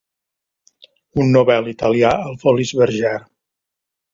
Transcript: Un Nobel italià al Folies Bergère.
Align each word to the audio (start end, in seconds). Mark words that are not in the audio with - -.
Un 1.23 1.29
Nobel 1.35 1.69
italià 1.73 2.15
al 2.31 2.41
Folies 2.45 2.73
Bergère. 2.81 3.25